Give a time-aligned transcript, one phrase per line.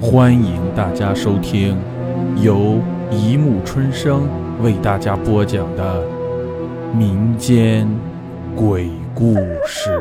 [0.00, 1.76] 欢迎大家收听
[2.40, 4.28] 由一木春生
[4.62, 6.06] 为大家播讲的
[6.94, 7.88] 民间
[8.54, 9.34] 鬼故
[9.66, 10.00] 事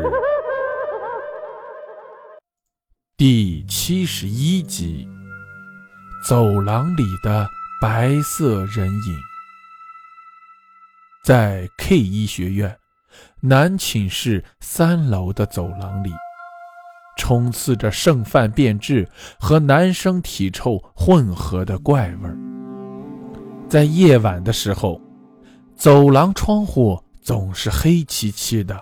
[3.17, 5.07] 第七十一集：
[6.23, 7.47] 走廊里的
[7.81, 9.19] 白色人影。
[11.25, 12.77] 在 K 医学院
[13.41, 16.11] 男寝室三楼的走廊里。
[17.17, 19.07] 充斥着剩饭变质
[19.37, 22.37] 和男生体臭混合的怪味儿。
[23.67, 25.01] 在夜晚的时候，
[25.75, 28.79] 走廊窗户总是黑漆漆的，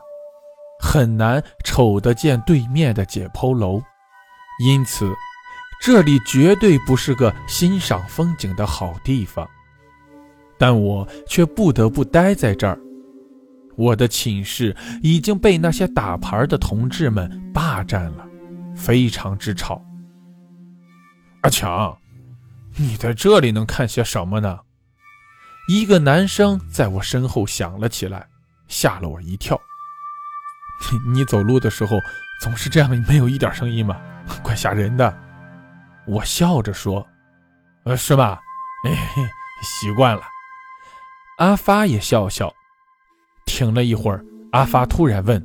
[0.79, 3.81] 很难瞅得见对面的解剖楼，
[4.63, 5.11] 因此
[5.81, 9.47] 这里绝对不是个欣赏风景的好地方。
[10.57, 12.79] 但我却不得不待在这儿。
[13.77, 18.27] 我的寝室已经被那些打牌的同志们霸占了，
[18.75, 19.83] 非常之吵。
[21.41, 21.97] 阿强，
[22.77, 24.59] 你在这里能看些什么呢？
[25.67, 28.27] 一个男生在我身后响了起来，
[28.67, 29.59] 吓了我一跳。
[31.13, 31.97] 你走路的时候
[32.41, 33.99] 总是这样，没有一点声音吗？
[34.43, 35.17] 怪吓人的。
[36.07, 37.07] 我笑着说
[37.85, 38.37] ：“呃，是吗？
[38.85, 38.91] 哎，
[39.63, 40.21] 习惯了。”
[41.39, 42.53] 阿发也笑笑。
[43.55, 45.41] 停了一会儿，阿发突然问：“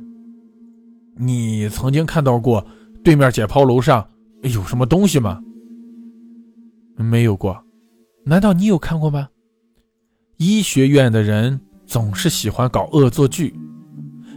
[1.15, 2.65] 你曾经看到过
[3.01, 4.05] 对面解剖楼上
[4.43, 5.41] 有什么东西吗
[6.99, 7.63] ？”“没有过。
[8.27, 9.29] ”“难道你有看过吗？”
[10.35, 13.55] 医学院的人总是喜欢搞恶作剧，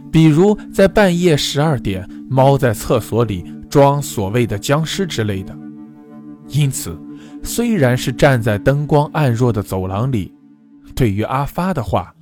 [0.09, 5.53] 比如在半夜十二点猫在厕所里装所谓的僵尸之类的。
[6.47, 6.97] 因此，
[7.43, 10.33] 虽然是站在灯光暗弱的走廊里，
[10.95, 12.14] 对于阿发的话。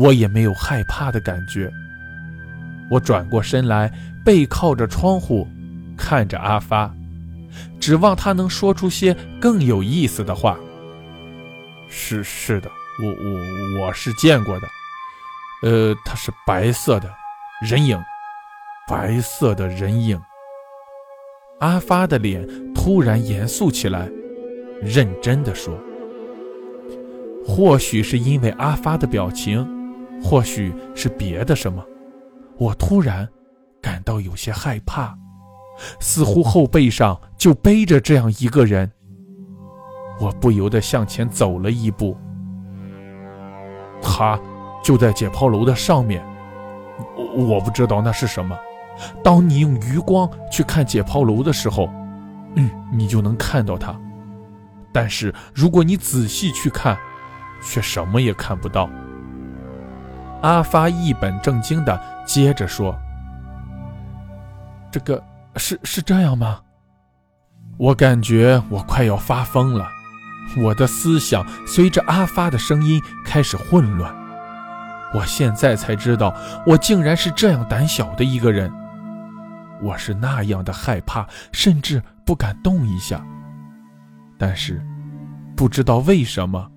[0.00, 1.70] 我也没有害怕的感觉。
[2.90, 3.92] 我转过身来，
[4.24, 5.46] 背靠着窗户，
[5.94, 6.90] 看着阿发，
[7.78, 10.58] 指望他能说出些更有意思的话。
[11.90, 12.70] 是是的，
[13.02, 14.66] 我我我是见过的。
[15.62, 17.12] 呃，他是白色的
[17.62, 18.02] 人影，
[18.88, 20.18] 白色的人影。
[21.58, 24.10] 阿发的脸突然严肃起来，
[24.80, 25.78] 认真的说
[27.46, 29.68] ：“或许是因为阿发的表情。”
[30.22, 31.84] 或许是别的什么，
[32.58, 33.28] 我突然
[33.80, 35.16] 感到有些害怕，
[35.98, 38.90] 似乎后背上就背着这样一个人。
[40.20, 42.16] 我不由得向前走了一步，
[44.02, 44.38] 他
[44.84, 46.22] 就在解剖楼的上面。
[47.16, 48.54] 我我不知道那是什么。
[49.24, 51.88] 当你用余光去看解剖楼的时候，
[52.56, 53.98] 嗯，你就能看到他。
[54.92, 56.98] 但是如果你仔细去看，
[57.62, 58.90] 却什么也看不到。
[60.42, 62.98] 阿发一本正经地接着说
[64.90, 65.22] ：“这个
[65.56, 66.60] 是是这样吗？”
[67.76, 69.88] 我感觉我快要发疯了，
[70.58, 74.14] 我的思想随着阿发的声音开始混乱。
[75.14, 76.34] 我现在才知道，
[76.66, 78.72] 我竟然是这样胆小的一个人。
[79.82, 83.24] 我是那样的害怕，甚至不敢动一下。
[84.38, 84.80] 但是，
[85.56, 86.70] 不知道为什么。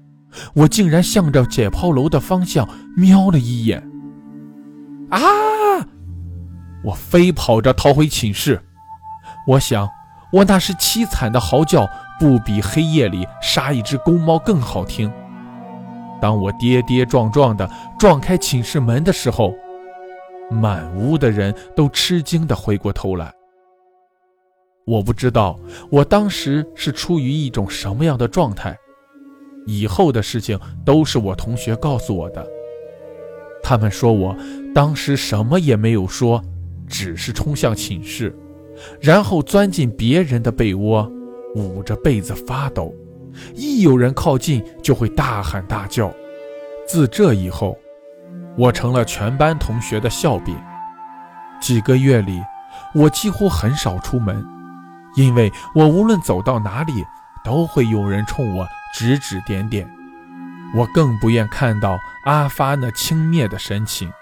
[0.53, 3.83] 我竟然向着解剖楼的方向瞄了一眼，
[5.09, 5.19] 啊！
[6.83, 8.61] 我飞跑着逃回寝室。
[9.47, 9.89] 我想，
[10.31, 11.87] 我那时凄惨的嚎叫
[12.19, 15.11] 不比黑夜里杀一只公猫更好听。
[16.21, 17.69] 当我跌跌撞撞地
[17.99, 19.53] 撞开寝室门的时候，
[20.49, 23.33] 满屋的人都吃惊地回过头来。
[24.85, 25.57] 我不知道
[25.89, 28.77] 我当时是处于一种什么样的状态。
[29.65, 32.45] 以后的事情都是我同学告诉我的。
[33.61, 34.35] 他们说我
[34.75, 36.41] 当时什么也没有说，
[36.87, 38.35] 只是冲向寝室，
[38.99, 41.09] 然后钻进别人的被窝，
[41.55, 42.93] 捂着被子发抖，
[43.55, 46.13] 一有人靠近就会大喊大叫。
[46.85, 47.77] 自这以后，
[48.57, 50.53] 我成了全班同学的笑柄。
[51.61, 52.41] 几个月里，
[52.93, 54.45] 我几乎很少出门，
[55.15, 57.05] 因为我无论走到哪里，
[57.45, 58.67] 都会有人冲我。
[58.93, 59.91] 指指点点，
[60.75, 64.13] 我更不愿看到阿发那轻蔑的神情。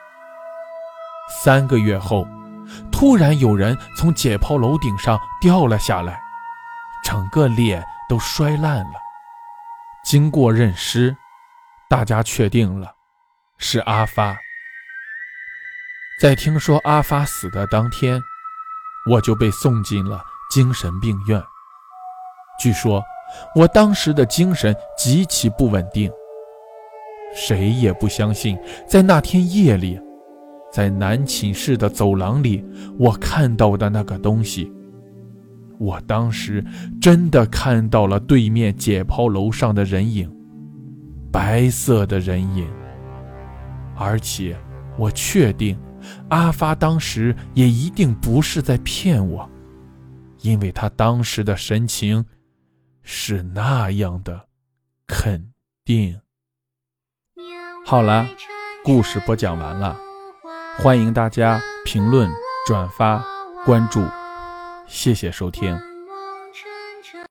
[1.44, 2.26] 三个月后，
[2.90, 6.22] 突然有人从解剖楼顶上掉了下来，
[7.04, 8.94] 整个脸都摔烂了。
[10.06, 11.16] 经过认尸，
[11.90, 12.96] 大家确定了
[13.58, 14.38] 是阿发。
[16.20, 18.22] 在听说阿发死的当天，
[19.10, 21.44] 我就被送进了精神病院。
[22.58, 23.04] 据说。
[23.56, 26.12] 我当时的精神极其不稳定，
[27.34, 28.58] 谁也不相信，
[28.88, 30.00] 在那天夜里，
[30.72, 32.64] 在男寝室的走廊里，
[32.98, 34.72] 我看到的那个东西。
[35.80, 36.64] 我当时
[37.02, 40.32] 真的看到了对面解剖楼上的人影，
[41.32, 42.68] 白色的人影。
[43.96, 44.56] 而且，
[44.98, 45.78] 我确定，
[46.30, 49.50] 阿发当时也一定不是在骗我，
[50.42, 52.24] 因为他当时的神情
[53.04, 54.48] 是那样的
[55.08, 55.54] 肯
[55.84, 56.22] 定。
[57.86, 58.28] 好了，
[58.84, 59.98] 故事播讲完了，
[60.78, 62.30] 欢迎大家评论、
[62.68, 63.24] 转发、
[63.66, 64.04] 关注。
[64.88, 65.91] 谢谢收听。